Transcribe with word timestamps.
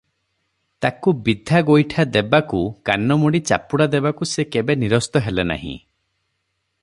ତାକୁ 0.83 1.11
ବିଧା 1.27 1.59
ଗୋଇଠା 1.67 2.05
ଦେବାକୁ 2.15 2.63
କାନ 2.89 3.17
ମୋଡ଼ି 3.25 3.41
ଚାପୁଡ଼ା 3.51 3.87
ଦେବାକୁ 3.97 4.29
ସେ 4.33 4.49
କେବେ 4.57 4.79
ନିରସ୍ତ 4.85 5.23
ହେଲେ 5.29 5.47
ନାହିଁ। 5.53 5.77